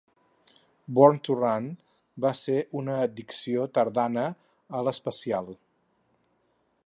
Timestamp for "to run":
1.27-1.67